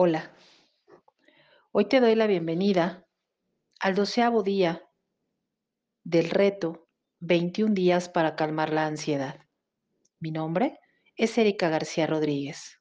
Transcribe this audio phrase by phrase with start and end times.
[0.00, 0.32] Hola,
[1.72, 3.04] hoy te doy la bienvenida
[3.80, 4.88] al doceavo día
[6.04, 9.48] del reto 21 días para calmar la ansiedad.
[10.20, 10.78] Mi nombre
[11.16, 12.80] es Erika García Rodríguez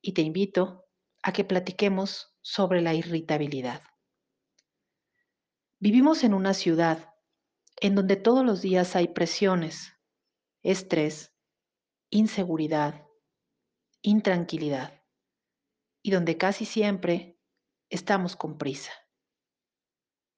[0.00, 0.86] y te invito
[1.24, 3.82] a que platiquemos sobre la irritabilidad.
[5.80, 7.16] Vivimos en una ciudad
[7.80, 9.92] en donde todos los días hay presiones,
[10.62, 11.34] estrés,
[12.10, 13.08] inseguridad,
[14.02, 14.97] intranquilidad
[16.08, 17.38] y donde casi siempre
[17.90, 18.92] estamos con prisa.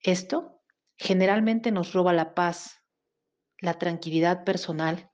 [0.01, 0.65] Esto
[0.97, 2.83] generalmente nos roba la paz,
[3.61, 5.13] la tranquilidad personal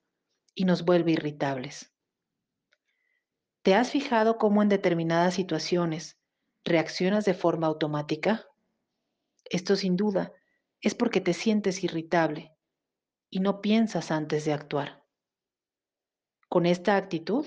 [0.55, 1.95] y nos vuelve irritables.
[3.61, 6.19] ¿Te has fijado cómo en determinadas situaciones
[6.65, 8.47] reaccionas de forma automática?
[9.45, 10.33] Esto sin duda
[10.81, 12.57] es porque te sientes irritable
[13.29, 15.05] y no piensas antes de actuar.
[16.49, 17.45] Con esta actitud,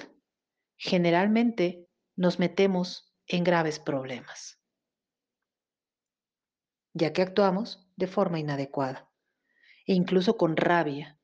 [0.77, 1.88] generalmente
[2.19, 4.59] nos metemos en graves problemas,
[6.93, 9.09] ya que actuamos de forma inadecuada
[9.87, 11.17] e incluso con rabia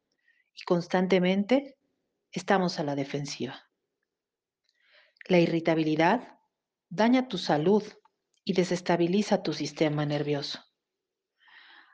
[0.53, 1.77] y constantemente
[2.31, 3.69] estamos a la defensiva.
[5.27, 6.39] La irritabilidad
[6.87, 7.83] daña tu salud
[8.45, 10.63] y desestabiliza tu sistema nervioso,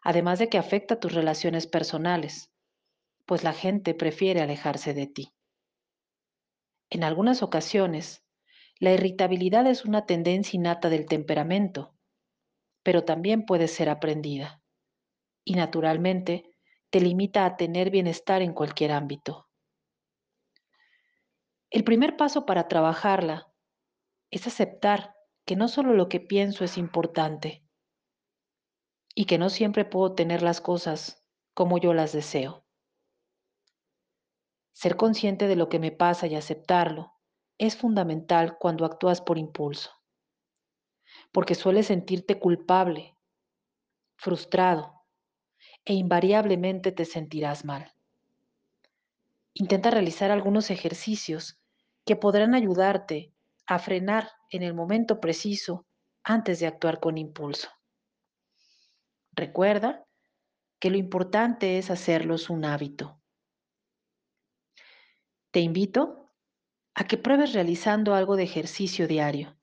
[0.04, 2.54] además de que afecta tus relaciones personales,
[3.26, 5.34] pues la gente prefiere alejarse de ti.
[6.92, 8.24] En algunas ocasiones,
[8.82, 11.94] la irritabilidad es una tendencia innata del temperamento,
[12.82, 14.60] pero también puede ser aprendida
[15.46, 16.50] y naturalmente
[16.90, 19.48] te limita a tener bienestar en cualquier ámbito.
[21.70, 23.54] El primer paso para trabajarla
[24.32, 25.14] es aceptar
[25.46, 27.64] que no solo lo que pienso es importante
[29.14, 32.66] y que no siempre puedo tener las cosas como yo las deseo.
[34.74, 37.21] Ser consciente de lo que me pasa y aceptarlo
[37.62, 39.92] es fundamental cuando actúas por impulso,
[41.32, 43.16] porque sueles sentirte culpable,
[44.16, 45.04] frustrado
[45.86, 47.94] e invariablemente te sentirás mal.
[49.54, 51.62] Intenta realizar algunos ejercicios
[52.04, 53.32] que podrán ayudarte
[53.68, 55.86] a frenar en el momento preciso
[56.24, 57.70] antes de actuar con impulso.
[59.34, 60.08] Recuerda
[60.80, 63.22] que lo importante es hacerlos un hábito.
[65.52, 66.21] Te invito
[66.94, 69.58] a que pruebes realizando algo de ejercicio diario.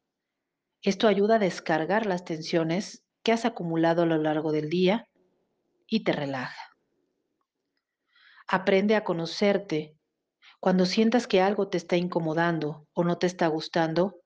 [0.82, 5.08] Esto ayuda a descargar las tensiones que has acumulado a lo largo del día
[5.86, 6.76] y te relaja.
[8.46, 9.94] Aprende a conocerte.
[10.60, 14.22] Cuando sientas que algo te está incomodando o no te está gustando,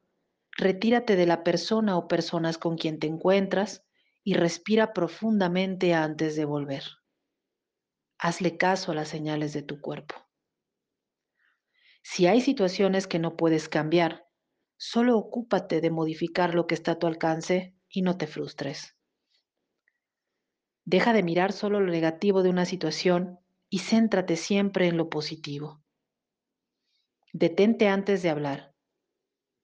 [0.53, 3.83] retírate de la persona o personas con quien te encuentras
[4.23, 6.85] y respira profundamente antes de volver.
[8.19, 10.15] Hazle caso a las señales de tu cuerpo.
[12.03, 14.27] Si hay situaciones que no puedes cambiar,
[14.77, 18.97] solo ocúpate de modificar lo que está a tu alcance y no te frustres.
[20.85, 23.39] Deja de mirar solo lo negativo de una situación
[23.71, 25.83] y céntrate siempre en lo positivo.
[27.33, 28.75] Detente antes de hablar,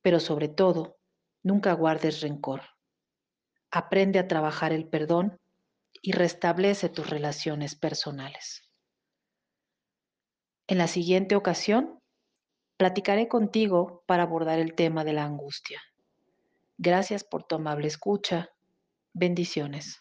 [0.00, 0.98] pero sobre todo,
[1.43, 2.62] nunca guardes rencor.
[3.71, 5.38] Aprende a trabajar el perdón
[6.00, 8.62] y restablece tus relaciones personales.
[10.69, 12.00] En la siguiente ocasión
[12.78, 15.83] Platicaré contigo para abordar el tema de la angustia.
[16.77, 18.50] Gracias por tu amable escucha.
[19.12, 20.00] Bendiciones.